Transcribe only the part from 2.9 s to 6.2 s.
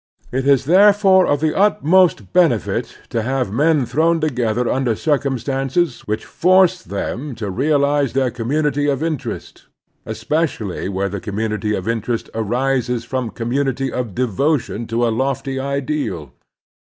to have men thrown together under circtunstances